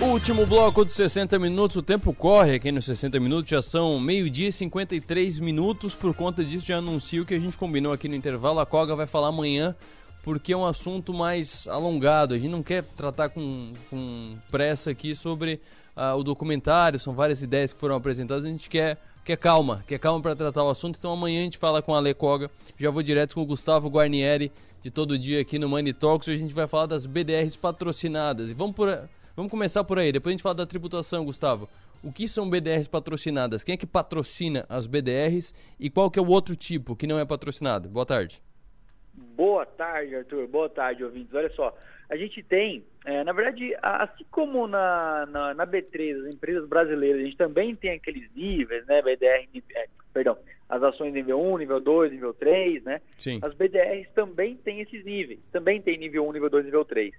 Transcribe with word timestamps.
Último 0.00 0.46
bloco 0.46 0.84
de 0.84 0.92
60 0.92 1.40
minutos, 1.40 1.74
o 1.74 1.82
tempo 1.82 2.14
corre 2.14 2.54
aqui 2.54 2.70
nos 2.70 2.84
60 2.84 3.18
minutos, 3.18 3.50
já 3.50 3.60
são 3.60 3.98
meio-dia 3.98 4.48
e 4.48 4.52
53 4.52 5.40
minutos. 5.40 5.92
Por 5.92 6.14
conta 6.14 6.44
disso, 6.44 6.66
já 6.66 6.78
anuncio 6.78 7.26
que 7.26 7.34
a 7.34 7.38
gente 7.38 7.58
combinou 7.58 7.92
aqui 7.92 8.08
no 8.08 8.14
intervalo. 8.14 8.60
A 8.60 8.66
Koga 8.66 8.94
vai 8.94 9.08
falar 9.08 9.28
amanhã, 9.28 9.74
porque 10.22 10.52
é 10.52 10.56
um 10.56 10.64
assunto 10.64 11.12
mais 11.12 11.66
alongado. 11.66 12.32
A 12.32 12.38
gente 12.38 12.48
não 12.48 12.62
quer 12.62 12.84
tratar 12.96 13.28
com, 13.28 13.72
com 13.90 14.36
pressa 14.52 14.90
aqui 14.90 15.16
sobre 15.16 15.60
uh, 15.96 16.16
o 16.16 16.22
documentário, 16.22 16.98
são 16.98 17.12
várias 17.12 17.42
ideias 17.42 17.72
que 17.72 17.80
foram 17.80 17.96
apresentadas. 17.96 18.44
A 18.44 18.48
gente 18.48 18.70
quer, 18.70 18.98
quer 19.24 19.36
calma, 19.36 19.84
quer 19.84 19.98
calma 19.98 20.22
para 20.22 20.36
tratar 20.36 20.62
o 20.62 20.70
assunto. 20.70 20.96
Então 20.96 21.12
amanhã 21.12 21.40
a 21.40 21.44
gente 21.44 21.58
fala 21.58 21.82
com 21.82 21.92
a 21.92 21.98
Ale 21.98 22.14
Koga. 22.14 22.48
Já 22.78 22.88
vou 22.88 23.02
direto 23.02 23.34
com 23.34 23.42
o 23.42 23.46
Gustavo 23.46 23.88
Guarnieri, 23.88 24.52
de 24.80 24.92
todo 24.92 25.18
dia 25.18 25.40
aqui 25.40 25.58
no 25.58 25.68
Money 25.68 25.92
Talks. 25.92 26.28
Hoje 26.28 26.36
a 26.36 26.40
gente 26.40 26.54
vai 26.54 26.68
falar 26.68 26.86
das 26.86 27.04
BDRs 27.04 27.56
patrocinadas. 27.56 28.48
E 28.48 28.54
vamos 28.54 28.76
por 28.76 28.88
Vamos 29.38 29.52
começar 29.52 29.84
por 29.84 30.00
aí, 30.00 30.10
depois 30.10 30.32
a 30.32 30.34
gente 30.34 30.42
fala 30.42 30.56
da 30.56 30.66
tributação, 30.66 31.24
Gustavo. 31.24 31.68
O 32.02 32.12
que 32.12 32.26
são 32.26 32.50
BDRs 32.50 32.88
patrocinadas? 32.88 33.62
Quem 33.62 33.74
é 33.74 33.76
que 33.76 33.86
patrocina 33.86 34.66
as 34.68 34.84
BDRs 34.84 35.54
e 35.78 35.88
qual 35.88 36.10
que 36.10 36.18
é 36.18 36.22
o 36.22 36.26
outro 36.26 36.56
tipo 36.56 36.96
que 36.96 37.06
não 37.06 37.20
é 37.20 37.24
patrocinado? 37.24 37.88
Boa 37.88 38.04
tarde. 38.04 38.42
Boa 39.36 39.64
tarde, 39.64 40.16
Arthur. 40.16 40.48
Boa 40.48 40.68
tarde, 40.68 41.04
ouvintes. 41.04 41.32
Olha 41.32 41.48
só, 41.50 41.72
a 42.10 42.16
gente 42.16 42.42
tem, 42.42 42.84
é, 43.04 43.22
na 43.22 43.32
verdade, 43.32 43.76
assim 43.80 44.24
como 44.28 44.66
na, 44.66 45.24
na, 45.26 45.54
na, 45.54 45.64
B3, 45.64 46.26
as 46.26 46.34
empresas 46.34 46.68
brasileiras, 46.68 47.20
a 47.20 47.24
gente 47.24 47.36
também 47.36 47.76
tem 47.76 47.92
aqueles 47.92 48.28
níveis, 48.34 48.84
né, 48.86 49.00
BDR, 49.02 49.46
é, 49.76 49.86
perdão, 50.12 50.36
as 50.68 50.82
ações 50.82 51.14
nível 51.14 51.40
1, 51.40 51.58
nível 51.58 51.80
2, 51.80 52.10
nível 52.10 52.34
3, 52.34 52.82
né? 52.82 53.00
Sim. 53.16 53.38
As 53.40 53.54
BDRs 53.54 54.08
também 54.16 54.56
têm 54.56 54.80
esses 54.80 55.04
níveis, 55.04 55.38
também 55.52 55.80
tem 55.80 55.96
nível 55.96 56.26
1, 56.26 56.32
nível 56.32 56.50
2, 56.50 56.64
nível 56.64 56.84
3. 56.84 57.14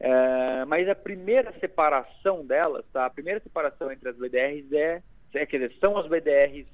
É, 0.00 0.64
mas 0.64 0.88
a 0.88 0.94
primeira 0.94 1.52
separação 1.60 2.44
delas, 2.44 2.84
tá? 2.92 3.06
a 3.06 3.10
primeira 3.10 3.40
separação 3.40 3.90
entre 3.92 4.08
as 4.08 4.16
BDRs 4.16 4.72
é, 4.72 5.02
é, 5.34 5.46
quer 5.46 5.58
dizer, 5.58 5.76
são 5.80 5.96
as 5.96 6.06
BDRs 6.06 6.66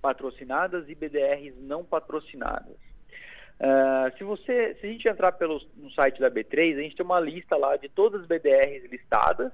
patrocinadas 0.00 0.88
e 0.88 0.94
BDRs 0.94 1.56
não 1.60 1.84
patrocinadas. 1.84 2.76
Uh, 3.58 4.16
se 4.18 4.24
você, 4.24 4.74
se 4.74 4.86
a 4.86 4.90
gente 4.90 5.08
entrar 5.08 5.32
pelo, 5.32 5.58
no 5.76 5.90
site 5.92 6.20
da 6.20 6.30
B3, 6.30 6.78
a 6.78 6.82
gente 6.82 6.94
tem 6.94 7.04
uma 7.04 7.18
lista 7.18 7.56
lá 7.56 7.76
de 7.76 7.88
todas 7.88 8.20
as 8.20 8.26
BDRs 8.26 8.84
listadas, 8.90 9.50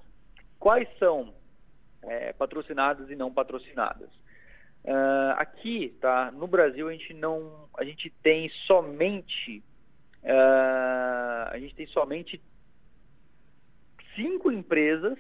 quais 0.59 0.89
são 0.99 1.33
é, 2.03 2.33
patrocinadas 2.33 3.09
e 3.11 3.15
não 3.15 3.33
patrocinadas. 3.33 4.09
Uh, 4.85 5.35
aqui, 5.37 5.97
tá, 6.01 6.33
no 6.33 6.49
Brasil 6.49 6.89
a 6.89 6.93
gente 6.93 7.15
não, 7.15 7.69
a 7.79 7.85
gente 7.85 8.11
tem 8.23 8.49
somente, 8.67 9.63
uh, 10.25 11.49
a 11.51 11.57
gente 11.59 11.75
tem 11.77 11.87
somente 11.87 12.41
cinco 14.15 14.51
empresas 14.51 15.19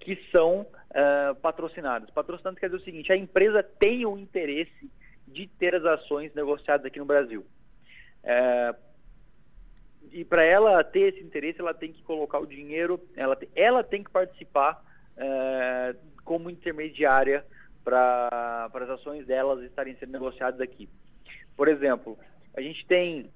que 0.00 0.16
são 0.30 0.60
uh, 0.62 1.34
patrocinadas. 1.40 2.10
Patrocinadas 2.10 2.58
quer 2.58 2.68
dizer 2.68 2.80
o 2.80 2.84
seguinte: 2.84 3.12
a 3.12 3.16
empresa 3.16 3.62
tem 3.62 4.06
o 4.06 4.16
interesse 4.18 4.90
de 5.26 5.46
ter 5.46 5.74
as 5.74 5.84
ações 5.84 6.32
negociadas 6.34 6.86
aqui 6.86 6.98
no 6.98 7.04
Brasil. 7.04 7.44
Uh, 8.24 8.88
e 10.10 10.24
para 10.24 10.44
ela 10.44 10.82
ter 10.82 11.14
esse 11.14 11.20
interesse, 11.20 11.60
ela 11.60 11.74
tem 11.74 11.92
que 11.92 12.02
colocar 12.02 12.38
o 12.38 12.46
dinheiro, 12.46 13.00
ela, 13.14 13.36
tem, 13.36 13.48
ela 13.54 13.84
tem 13.84 14.02
que 14.02 14.10
participar 14.10 14.82
uh, 15.16 15.98
como 16.24 16.48
intermediária 16.48 17.44
para 17.84 18.70
as 18.72 18.90
ações 18.90 19.26
delas 19.26 19.62
estarem 19.62 19.96
sendo 19.96 20.12
negociadas 20.12 20.60
aqui. 20.60 20.88
Por 21.56 21.68
exemplo, 21.68 22.18
a 22.54 22.60
gente 22.60 22.86
tem 22.86 23.30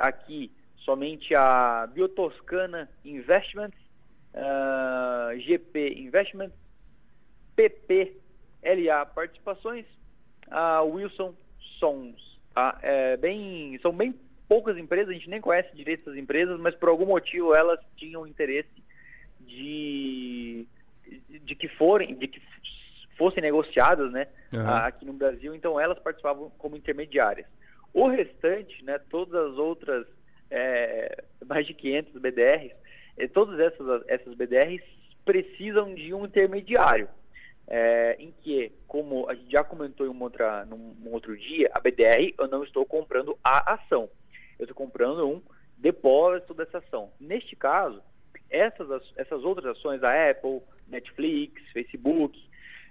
aqui 0.00 0.50
somente 0.84 1.34
a 1.34 1.86
Biotoscana 1.92 2.88
Investments, 3.04 3.78
uh, 4.34 4.38
ah, 4.38 5.30
GP 5.36 5.94
Investments, 5.98 6.56
PP 7.56 8.16
LA 8.62 9.06
Participações, 9.06 9.86
a 10.50 10.82
Wilson 10.82 11.34
Sons. 11.78 12.38
Tá? 12.54 12.78
É 12.82 13.16
bem, 13.16 13.78
são 13.82 13.92
bem 13.92 14.14
poucas 14.48 14.76
empresas, 14.76 15.08
a 15.08 15.12
gente 15.12 15.30
nem 15.30 15.40
conhece 15.40 15.74
direito 15.74 16.02
essas 16.02 16.16
empresas, 16.16 16.58
mas 16.60 16.74
por 16.74 16.88
algum 16.88 17.06
motivo 17.06 17.54
elas 17.54 17.80
tinham 17.96 18.26
interesse 18.26 18.84
de, 19.40 20.66
de 21.44 21.54
que 21.54 21.68
forem, 21.68 22.14
de 22.14 22.28
que 22.28 22.40
fossem 23.16 23.42
negociadas, 23.42 24.12
né, 24.12 24.26
uhum. 24.52 24.68
aqui 24.68 25.04
no 25.04 25.12
Brasil, 25.12 25.54
então 25.54 25.80
elas 25.80 25.98
participavam 25.98 26.50
como 26.58 26.76
intermediárias. 26.76 27.46
O 27.92 28.08
restante, 28.08 28.84
né, 28.84 28.98
todas 29.08 29.52
as 29.52 29.56
outras 29.56 30.06
é, 30.50 31.24
mais 31.46 31.66
de 31.66 31.74
500 31.74 32.20
BDRs, 32.20 32.74
e 33.16 33.28
todas 33.28 33.58
essas, 33.60 34.02
essas 34.08 34.34
BDRs 34.34 34.82
precisam 35.24 35.94
de 35.94 36.12
um 36.12 36.24
intermediário. 36.24 37.08
É, 37.66 38.16
em 38.18 38.30
que, 38.42 38.70
como 38.86 39.26
a 39.26 39.34
gente 39.34 39.50
já 39.50 39.64
comentou 39.64 40.06
em 40.06 40.10
uma 40.10 40.24
outra, 40.24 40.66
num 40.66 41.10
outro 41.10 41.34
dia, 41.34 41.70
a 41.72 41.80
BDR 41.80 42.34
eu 42.38 42.46
não 42.46 42.62
estou 42.62 42.84
comprando 42.84 43.38
a 43.42 43.72
ação, 43.72 44.10
eu 44.58 44.64
estou 44.64 44.76
comprando 44.76 45.26
um 45.26 45.40
depósito 45.78 46.52
dessa 46.52 46.78
ação. 46.78 47.10
Neste 47.18 47.56
caso, 47.56 48.02
essas, 48.50 49.02
essas 49.16 49.42
outras 49.44 49.76
ações, 49.76 50.02
a 50.02 50.30
Apple, 50.30 50.60
Netflix, 50.88 51.62
Facebook, 51.72 52.38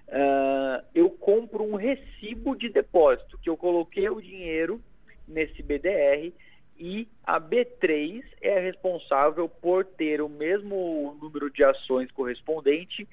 uh, 0.08 0.84
eu 0.94 1.10
compro 1.12 1.64
um 1.64 1.76
recibo 1.76 2.56
de 2.56 2.70
depósito, 2.70 3.38
que 3.38 3.50
eu 3.50 3.56
coloquei 3.56 4.10
o 4.10 4.22
dinheiro 4.22 4.82
nesse 5.28 5.62
BDR 5.62 6.34
e 6.78 7.08
a 7.24 7.40
B3 7.40 8.24
é 8.42 8.60
responsável 8.60 9.48
por 9.48 9.86
ter 9.86 10.22
o 10.22 10.30
mesmo 10.30 11.18
número 11.22 11.50
de 11.50 11.64
ações 11.64 12.12
correspondente 12.12 13.08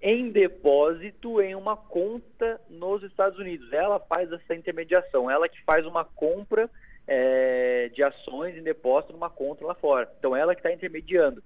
em 0.00 0.30
depósito 0.30 1.40
em 1.40 1.54
uma 1.54 1.76
conta 1.76 2.60
nos 2.68 3.02
Estados 3.02 3.38
Unidos. 3.38 3.72
Ela 3.72 3.98
faz 4.00 4.30
essa 4.32 4.54
intermediação, 4.54 5.30
ela 5.30 5.48
que 5.48 5.62
faz 5.64 5.86
uma 5.86 6.04
compra 6.04 6.68
é, 7.06 7.90
de 7.94 8.02
ações 8.02 8.56
em 8.56 8.62
depósito 8.62 9.12
numa 9.12 9.30
conta 9.30 9.64
lá 9.64 9.74
fora. 9.74 10.10
Então, 10.18 10.36
ela 10.36 10.54
que 10.54 10.60
está 10.60 10.72
intermediando. 10.72 11.42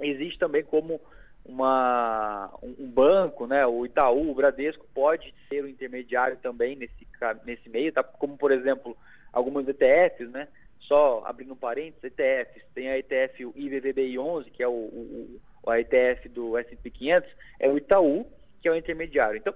Existe 0.00 0.38
também 0.38 0.64
como 0.64 1.00
uma, 1.44 2.50
um 2.62 2.90
banco, 2.90 3.46
né, 3.46 3.64
o 3.66 3.86
Itaú, 3.86 4.30
o 4.30 4.34
Bradesco 4.34 4.86
pode 4.92 5.32
ser 5.48 5.62
o 5.62 5.68
intermediário 5.68 6.36
também 6.38 6.74
nesse, 6.74 7.06
nesse 7.44 7.68
meio, 7.68 7.92
tá? 7.92 8.02
como 8.02 8.36
por 8.36 8.50
exemplo 8.50 8.96
algumas 9.32 9.66
ETFs, 9.68 10.28
né, 10.30 10.48
só 10.86 11.22
abrindo 11.24 11.52
um 11.52 11.56
parênteses, 11.56 12.02
ETFs, 12.04 12.64
tem 12.74 12.88
a 12.88 12.98
ETF 12.98 13.42
IVVBI 13.54 14.18
11, 14.18 14.50
que 14.50 14.62
é 14.62 14.68
o, 14.68 14.72
o, 14.72 15.40
a 15.70 15.80
ETF 15.80 16.28
do 16.28 16.56
S&P 16.56 16.90
500, 16.90 17.30
é 17.60 17.68
o 17.68 17.76
Itaú, 17.76 18.26
que 18.60 18.68
é 18.68 18.72
o 18.72 18.76
intermediário. 18.76 19.36
Então, 19.36 19.54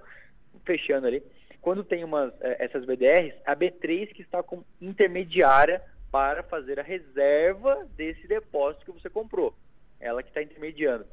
fechando 0.65 1.07
ali, 1.07 1.23
quando 1.61 1.83
tem 1.83 2.03
umas, 2.03 2.33
é, 2.41 2.65
essas 2.65 2.85
BDRs, 2.85 3.35
a 3.45 3.55
B3 3.55 4.07
que 4.13 4.21
está 4.21 4.43
como 4.43 4.65
intermediária 4.81 5.81
para 6.11 6.43
fazer 6.43 6.79
a 6.79 6.83
reserva 6.83 7.87
desse 7.95 8.27
depósito 8.27 8.85
que 8.85 8.91
você 8.91 9.09
comprou. 9.09 9.55
Ela 9.99 10.21
que 10.21 10.29
está 10.29 10.41
intermediando. 10.41 11.05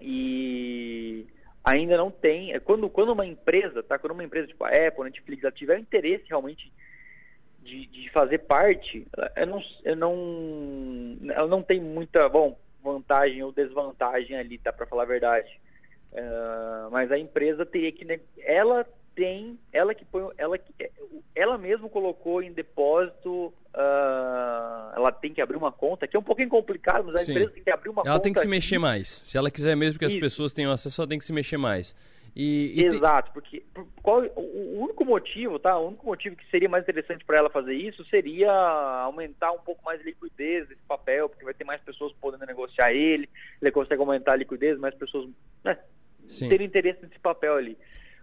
E 0.00 1.26
ainda 1.64 1.96
não 1.96 2.10
tem. 2.10 2.52
É, 2.52 2.60
quando, 2.60 2.90
quando 2.90 3.12
uma 3.12 3.24
empresa, 3.24 3.82
tá? 3.82 3.98
Quando 3.98 4.12
uma 4.12 4.24
empresa 4.24 4.48
tipo 4.48 4.64
a 4.64 4.68
Apple, 4.68 5.04
Netflix, 5.04 5.42
ela 5.44 5.52
tiver 5.52 5.78
interesse 5.78 6.24
realmente 6.28 6.70
de, 7.68 7.86
de 7.86 8.10
fazer 8.10 8.38
parte, 8.38 9.06
eu 9.36 9.46
não, 9.46 9.62
eu 9.84 9.96
não, 9.96 11.16
ela 11.30 11.46
não 11.46 11.62
tem 11.62 11.80
muita, 11.80 12.28
bom, 12.28 12.58
vantagem 12.82 13.42
ou 13.42 13.52
desvantagem 13.52 14.36
ali, 14.36 14.58
tá, 14.58 14.72
para 14.72 14.86
falar 14.86 15.02
a 15.02 15.06
verdade. 15.06 15.48
Uh, 16.12 16.90
mas 16.90 17.12
a 17.12 17.18
empresa 17.18 17.66
teria 17.66 17.92
que, 17.92 18.20
ela 18.38 18.86
tem, 19.14 19.58
ela 19.72 19.94
que 19.94 20.04
põe, 20.06 20.32
ela 20.38 20.56
que, 20.56 20.72
ela 21.34 21.58
mesmo 21.58 21.90
colocou 21.90 22.42
em 22.42 22.52
depósito, 22.52 23.52
uh, 23.74 24.96
ela 24.96 25.12
tem 25.12 25.34
que 25.34 25.42
abrir 25.42 25.58
uma 25.58 25.70
conta, 25.70 26.06
que 26.06 26.16
é 26.16 26.18
um 26.18 26.22
pouquinho 26.22 26.48
complicado, 26.48 27.04
mas 27.06 27.16
a 27.16 27.18
Sim. 27.24 27.32
empresa 27.32 27.50
tem 27.50 27.62
que 27.62 27.70
abrir 27.70 27.90
uma 27.90 28.00
ela 28.00 28.04
conta. 28.04 28.10
Ela 28.10 28.20
tem 28.20 28.32
que 28.32 28.40
se 28.40 28.48
mexer 28.48 28.78
mais. 28.78 29.08
Se 29.08 29.36
ela 29.36 29.50
quiser 29.50 29.76
mesmo 29.76 29.98
que 29.98 30.06
as 30.06 30.12
Isso. 30.12 30.20
pessoas 30.20 30.54
tenham 30.54 30.72
acesso, 30.72 31.02
ela 31.02 31.08
tem 31.08 31.18
que 31.18 31.24
se 31.26 31.32
mexer 31.32 31.58
mais. 31.58 31.94
E, 32.34 32.80
e 32.80 32.84
Exato, 32.84 33.32
porque 33.32 33.64
qual, 34.02 34.22
o 34.36 34.82
único 34.82 35.04
motivo, 35.04 35.58
tá? 35.58 35.76
O 35.76 35.88
único 35.88 36.06
motivo 36.06 36.36
que 36.36 36.48
seria 36.50 36.68
mais 36.68 36.84
interessante 36.84 37.24
para 37.24 37.38
ela 37.38 37.50
fazer 37.50 37.74
isso 37.74 38.04
seria 38.06 38.52
aumentar 39.02 39.52
um 39.52 39.58
pouco 39.58 39.84
mais 39.84 40.00
a 40.00 40.04
liquidez 40.04 40.68
desse 40.68 40.82
papel, 40.82 41.28
porque 41.28 41.44
vai 41.44 41.54
ter 41.54 41.64
mais 41.64 41.80
pessoas 41.82 42.12
podendo 42.20 42.46
negociar 42.46 42.92
ele, 42.92 43.28
ele 43.60 43.70
consegue 43.72 44.00
aumentar 44.00 44.32
a 44.32 44.36
liquidez, 44.36 44.78
mais 44.78 44.94
pessoas 44.94 45.28
né, 45.64 45.78
terem 46.38 46.66
interesse 46.66 47.02
nesse 47.02 47.18
papel 47.18 47.54
ali. 47.54 47.76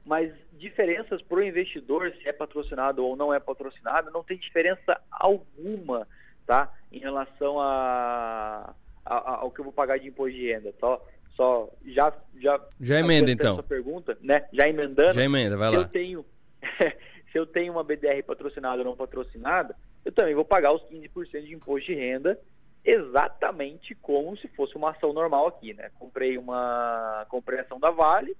Mas 0.06 0.32
diferenças 0.54 1.22
para 1.24 1.38
o 1.38 1.44
investidor, 1.44 2.14
se 2.22 2.30
é 2.30 2.32
patrocinado 2.32 3.04
ou 3.04 3.16
não 3.16 3.34
é 3.34 3.40
patrocinado, 3.40 4.12
não 4.12 4.24
tem 4.24 4.38
diferença 4.38 5.02
alguma, 5.10 6.08
tá? 6.46 6.72
Em 6.92 7.00
relação 7.00 7.60
a, 7.60 8.74
a, 9.04 9.36
ao 9.38 9.52
que 9.52 9.60
eu 9.60 9.64
vou 9.64 9.74
pagar 9.74 9.98
de 9.98 10.08
imposto 10.08 10.38
de 10.38 10.52
renda, 10.52 10.72
tá? 10.74 11.00
Só 11.36 11.70
já 11.86 12.14
já 12.38 12.60
já 12.80 13.00
emenda 13.00 13.32
então. 13.32 13.62
pergunta, 13.64 14.18
né? 14.22 14.46
Já 14.52 14.68
emendando. 14.68 15.14
Já 15.14 15.24
emenda, 15.24 15.58
vai 15.58 15.70
se 15.70 15.76
lá. 15.76 15.82
Eu 15.84 15.88
tenho 15.90 16.26
se 17.32 17.38
eu 17.38 17.46
tenho 17.46 17.74
uma 17.74 17.84
BDR 17.84 18.24
patrocinada 18.26 18.80
ou 18.80 18.86
não 18.86 18.96
patrocinada, 18.96 19.76
eu 20.04 20.12
também 20.12 20.34
vou 20.34 20.46
pagar 20.46 20.74
os 20.74 20.82
15% 20.84 21.44
de 21.46 21.54
imposto 21.54 21.88
de 21.88 21.96
renda 21.96 22.40
exatamente 22.86 23.96
como 23.96 24.38
se 24.38 24.48
fosse 24.50 24.76
uma 24.76 24.92
ação 24.92 25.12
normal 25.12 25.48
aqui, 25.48 25.74
né? 25.74 25.90
Comprei 25.98 26.38
uma 26.38 27.26
comprei 27.30 27.60
ação 27.60 27.80
da 27.80 27.90
Vale, 27.90 28.38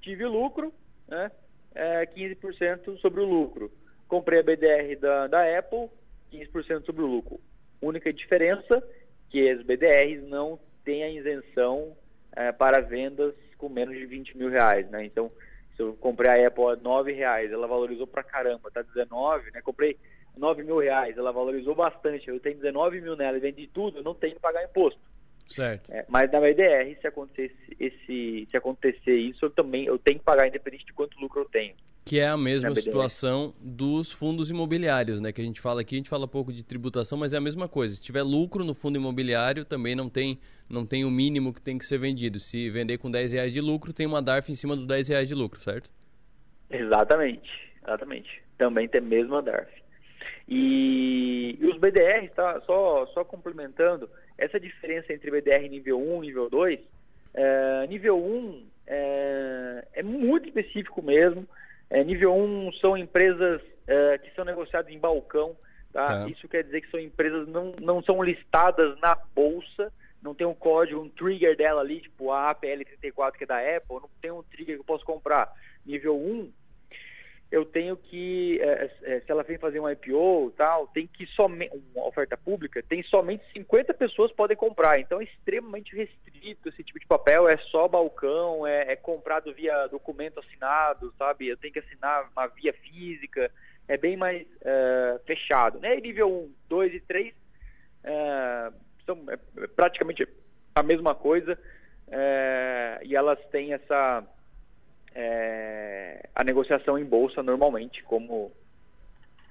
tive 0.00 0.24
lucro, 0.24 0.72
né? 1.06 1.30
É, 1.74 2.06
15% 2.06 2.98
sobre 2.98 3.20
o 3.20 3.24
lucro. 3.24 3.70
Comprei 4.08 4.40
a 4.40 4.42
BDR 4.42 4.96
da, 4.98 5.26
da 5.26 5.58
Apple, 5.58 5.90
15% 6.32 6.86
sobre 6.86 7.02
o 7.02 7.06
lucro. 7.06 7.40
Única 7.82 8.12
diferença 8.12 8.82
que 9.28 9.50
as 9.50 9.60
BDRs 9.62 10.22
não 10.22 10.58
têm 10.84 11.02
a 11.02 11.10
isenção 11.10 11.96
é, 12.36 12.52
para 12.52 12.80
vendas 12.80 13.34
com 13.58 13.68
menos 13.68 13.96
de 13.96 14.06
20 14.06 14.36
mil 14.36 14.48
reais, 14.48 14.88
né? 14.90 15.04
Então, 15.04 15.30
se 15.76 15.82
eu 15.82 15.94
comprei 15.94 16.30
a 16.30 16.48
Apple 16.48 16.64
a 16.64 16.76
9 16.76 17.12
reais, 17.12 17.52
ela 17.52 17.66
valorizou 17.66 18.06
pra 18.06 18.22
caramba, 18.22 18.70
tá 18.70 18.82
19, 18.82 19.50
né? 19.52 19.60
Comprei 19.62 19.96
9 20.36 20.62
mil 20.62 20.78
reais, 20.78 21.16
ela 21.16 21.32
valorizou 21.32 21.74
bastante, 21.74 22.28
eu 22.28 22.40
tenho 22.40 22.56
19 22.56 23.00
mil 23.00 23.16
nela 23.16 23.36
e 23.36 23.40
vendi 23.40 23.66
tudo, 23.68 23.98
eu 23.98 24.02
não 24.02 24.14
tenho 24.14 24.34
que 24.34 24.40
pagar 24.40 24.64
imposto. 24.64 25.00
Certo. 25.46 25.92
É, 25.92 26.04
mas 26.08 26.30
na 26.30 26.40
BDR, 26.40 26.98
se 27.00 27.06
acontecer, 27.06 27.54
esse, 27.78 28.48
se 28.50 28.56
acontecer 28.56 29.14
isso, 29.14 29.44
eu 29.44 29.50
também 29.50 29.84
eu 29.84 29.98
tenho 29.98 30.18
que 30.18 30.24
pagar 30.24 30.48
independente 30.48 30.86
de 30.86 30.92
quanto 30.92 31.20
lucro 31.20 31.42
eu 31.42 31.48
tenho. 31.48 31.74
Que 32.04 32.18
é 32.18 32.28
a 32.28 32.36
mesma 32.36 32.74
situação 32.74 33.54
dos 33.58 34.12
fundos 34.12 34.50
imobiliários, 34.50 35.20
né? 35.20 35.32
Que 35.32 35.40
a 35.40 35.44
gente 35.44 35.60
fala 35.60 35.80
aqui, 35.80 35.94
a 35.94 35.98
gente 35.98 36.10
fala 36.10 36.28
pouco 36.28 36.52
de 36.52 36.62
tributação, 36.62 37.16
mas 37.16 37.32
é 37.32 37.38
a 37.38 37.40
mesma 37.40 37.66
coisa. 37.66 37.94
Se 37.94 38.02
tiver 38.02 38.22
lucro 38.22 38.62
no 38.62 38.74
fundo 38.74 38.96
imobiliário, 38.96 39.64
também 39.64 39.94
não 39.94 40.10
tem, 40.10 40.38
não 40.68 40.84
tem 40.84 41.04
o 41.04 41.10
mínimo 41.10 41.54
que 41.54 41.62
tem 41.62 41.78
que 41.78 41.86
ser 41.86 41.98
vendido. 41.98 42.38
Se 42.38 42.68
vender 42.68 42.98
com 42.98 43.10
10 43.10 43.32
reais 43.32 43.52
de 43.52 43.60
lucro, 43.60 43.92
tem 43.92 44.06
uma 44.06 44.20
DARF 44.20 44.52
em 44.52 44.54
cima 44.54 44.76
dos 44.76 44.86
10 44.86 45.08
reais 45.08 45.28
de 45.28 45.34
lucro, 45.34 45.58
certo? 45.60 45.90
Exatamente, 46.70 47.50
exatamente. 47.82 48.42
Também 48.58 48.86
tem 48.86 49.00
a 49.00 49.04
mesma 49.04 49.40
DARF. 49.40 49.72
E, 50.48 51.56
e 51.58 51.66
os 51.66 51.78
BDRs, 51.78 52.30
tá? 52.34 52.60
Só, 52.66 53.06
só 53.06 53.24
complementando, 53.24 54.10
essa 54.36 54.60
diferença 54.60 55.12
entre 55.12 55.30
BDR 55.30 55.68
nível 55.68 55.98
1 55.98 56.24
e 56.24 56.26
nível 56.26 56.50
2, 56.50 56.80
é, 57.34 57.86
nível 57.88 58.18
1 58.18 58.62
é, 58.86 59.84
é, 59.94 60.02
muito 60.02 60.46
específico 60.48 61.02
mesmo. 61.02 61.46
É, 61.94 62.02
nível 62.02 62.34
1 62.34 62.72
são 62.80 62.98
empresas 62.98 63.62
é, 63.86 64.18
que 64.18 64.34
são 64.34 64.44
negociadas 64.44 64.92
em 64.92 64.98
balcão. 64.98 65.56
Tá? 65.92 66.28
Isso 66.28 66.48
quer 66.48 66.64
dizer 66.64 66.80
que 66.80 66.90
são 66.90 66.98
empresas 66.98 67.46
não, 67.46 67.72
não 67.80 68.02
são 68.02 68.20
listadas 68.20 68.98
na 68.98 69.14
bolsa, 69.32 69.92
não 70.20 70.34
tem 70.34 70.44
um 70.44 70.54
código, 70.54 71.00
um 71.00 71.08
trigger 71.08 71.56
dela 71.56 71.82
ali, 71.82 72.00
tipo 72.00 72.32
a 72.32 72.52
APL34 72.52 73.32
que 73.38 73.44
é 73.44 73.46
da 73.46 73.58
Apple, 73.58 74.00
não 74.00 74.10
tem 74.20 74.32
um 74.32 74.42
trigger 74.42 74.74
que 74.74 74.80
eu 74.80 74.84
posso 74.84 75.04
comprar. 75.04 75.52
Nível 75.86 76.16
1 76.16 76.50
eu 77.50 77.64
tenho 77.64 77.96
que, 77.96 78.58
é, 78.60 78.90
é, 79.02 79.20
se 79.20 79.30
ela 79.30 79.42
vem 79.42 79.58
fazer 79.58 79.78
um 79.78 79.88
IPO 79.88 80.52
tal, 80.56 80.88
tem 80.88 81.06
que 81.06 81.26
somente, 81.28 81.72
uma 81.94 82.06
oferta 82.06 82.36
pública, 82.36 82.82
tem 82.82 83.02
somente 83.04 83.44
50 83.52 83.94
pessoas 83.94 84.32
podem 84.32 84.56
comprar, 84.56 84.98
então 84.98 85.20
é 85.20 85.24
extremamente 85.24 85.94
restrito 85.94 86.68
esse 86.68 86.82
tipo 86.82 86.98
de 86.98 87.06
papel, 87.06 87.48
é 87.48 87.56
só 87.70 87.86
balcão, 87.86 88.66
é, 88.66 88.92
é 88.92 88.96
comprado 88.96 89.54
via 89.54 89.86
documento 89.86 90.40
assinado, 90.40 91.14
sabe, 91.16 91.48
eu 91.48 91.56
tenho 91.56 91.72
que 91.72 91.78
assinar 91.78 92.28
uma 92.32 92.46
via 92.48 92.72
física, 92.72 93.50
é 93.86 93.96
bem 93.96 94.16
mais 94.16 94.46
é, 94.62 95.20
fechado, 95.24 95.78
né, 95.78 95.96
e 95.96 96.00
nível 96.00 96.28
1, 96.28 96.54
2 96.68 96.94
e 96.94 97.00
3 97.00 97.34
é, 98.04 98.72
são 99.06 99.24
é, 99.28 99.66
praticamente 99.68 100.26
a 100.74 100.82
mesma 100.82 101.14
coisa, 101.14 101.56
é, 102.08 103.00
e 103.04 103.14
elas 103.14 103.38
têm 103.50 103.72
essa 103.72 104.24
é, 105.14 106.28
a 106.34 106.42
negociação 106.42 106.98
em 106.98 107.04
bolsa 107.04 107.42
normalmente, 107.42 108.02
como, 108.02 108.50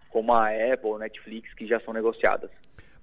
como 0.09 0.33
a 0.33 0.49
Apple, 0.49 0.99
Netflix, 0.99 1.53
que 1.53 1.65
já 1.65 1.79
são 1.79 1.93
negociadas. 1.93 2.51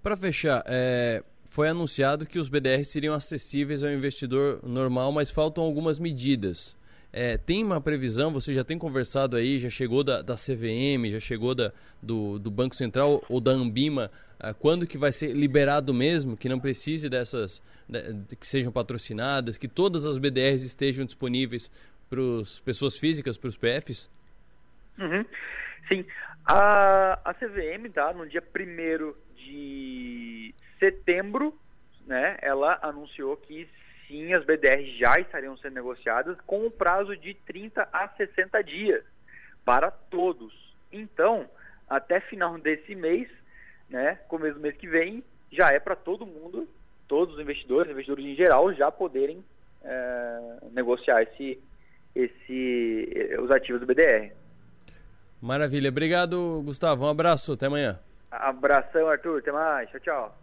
Para 0.03 0.17
fechar, 0.17 0.63
é, 0.67 1.23
foi 1.45 1.69
anunciado 1.69 2.27
que 2.27 2.39
os 2.39 2.49
BDRs 2.49 2.89
seriam 2.89 3.15
acessíveis 3.15 3.83
ao 3.83 3.91
investidor 3.91 4.61
normal, 4.63 5.11
mas 5.13 5.31
faltam 5.31 5.65
algumas 5.65 5.99
medidas. 5.99 6.77
É, 7.13 7.37
tem 7.37 7.65
uma 7.65 7.81
previsão, 7.81 8.33
você 8.33 8.55
já 8.55 8.63
tem 8.63 8.79
conversado 8.79 9.37
aí, 9.37 9.59
já 9.59 9.69
chegou 9.69 10.05
da, 10.05 10.23
da 10.23 10.37
CVM, 10.37 11.11
já 11.11 11.19
chegou 11.19 11.57
da, 11.57 11.73
do, 12.01 12.39
do 12.39 12.51
Banco 12.53 12.77
Central 12.77 13.23
ou 13.29 13.41
da 13.41 13.51
Ambima, 13.51 14.13
é, 14.39 14.53
quando 14.53 14.87
que 14.87 14.97
vai 14.97 15.11
ser 15.11 15.35
liberado 15.35 15.93
mesmo, 15.93 16.37
que 16.37 16.49
não 16.49 16.61
precise 16.61 17.09
dessas, 17.09 17.61
de, 17.89 18.37
que 18.37 18.47
sejam 18.47 18.71
patrocinadas, 18.71 19.59
que 19.59 19.67
todas 19.67 20.07
as 20.07 20.19
BDRs 20.19 20.63
estejam 20.63 21.05
disponíveis 21.05 21.69
para 22.11 22.21
as 22.41 22.59
pessoas 22.59 22.99
físicas, 22.99 23.39
para 23.39 23.49
os 23.49 23.57
PFs? 23.57 24.11
Uhum. 24.99 25.25
Sim. 25.89 26.05
A, 26.45 27.19
a 27.25 27.35
CVM, 27.35 27.89
tá, 27.95 28.13
no 28.13 28.29
dia 28.29 28.43
1 28.43 29.15
de 29.37 30.55
setembro, 30.79 31.57
né, 32.07 32.37
ela 32.43 32.79
anunciou 32.83 33.37
que 33.37 33.69
sim, 34.09 34.35
as 34.35 34.45
BDRs 34.45 34.99
já 34.99 35.21
estariam 35.21 35.57
sendo 35.59 35.75
negociadas 35.75 36.37
com 36.47 36.67
um 36.67 36.71
prazo 36.71 37.17
de 37.17 37.35
30 37.35 37.89
a 37.93 38.09
60 38.09 38.63
dias 38.65 39.05
para 39.65 39.91
todos. 39.91 40.53
Então, 40.91 41.49
até 41.89 42.21
final 42.21 42.59
desse 42.59 42.95
mês, 42.95 43.29
né, 43.89 44.19
começo 44.27 44.55
do 44.55 44.61
mês 44.61 44.77
que 44.77 44.89
vem, 44.89 45.23
já 45.53 45.71
é 45.71 45.79
para 45.79 45.95
todo 45.95 46.27
mundo, 46.27 46.69
todos 47.07 47.35
os 47.35 47.41
investidores, 47.41 47.91
investidores 47.91 48.25
em 48.25 48.35
geral, 48.35 48.73
já 48.75 48.91
poderem 48.91 49.45
é, 49.83 50.59
negociar 50.73 51.23
esse, 51.23 51.61
esse, 52.15 53.37
os 53.41 53.51
ativos 53.51 53.81
do 53.81 53.87
BDR. 53.87 54.33
Maravilha. 55.41 55.89
Obrigado, 55.89 56.63
Gustavo. 56.65 57.05
Um 57.05 57.09
abraço. 57.09 57.53
Até 57.53 57.67
amanhã. 57.67 57.99
Abração, 58.31 59.09
Arthur. 59.09 59.39
Até 59.39 59.53
mais. 59.53 59.91
Tchau, 59.91 60.01
tchau. 60.01 60.40